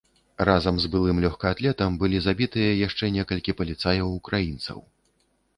[0.47, 4.79] Разам з былым лёгкаатлетам былі забітыя яшчэ некалькі паліцаяў-украінцаў.